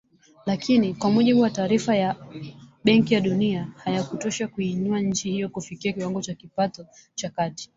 [0.45, 2.15] Lakini, kwa mujibu wa taarifa ya ya
[2.83, 6.85] Benki ya Dunia, hayakutosha kuiinua nchi hiyo kufikia kiwango cha kipato
[7.15, 7.69] cha kati